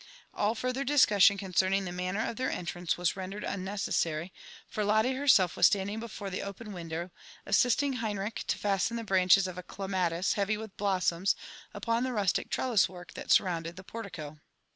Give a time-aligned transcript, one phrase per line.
[0.33, 4.31] All farther discussion concerning the manner of their entranee was rendered unnecesary,
[4.67, 7.11] for Lotte herself was standing before the open window,
[7.45, 11.35] assisting Henrich to fasten the branches of a clematis, heavy with blossoms,
[11.71, 14.39] upon the rustic treiilis work that surrounded the portico.